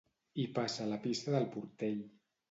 [0.43, 2.01] Hi passa la Pista del Portell.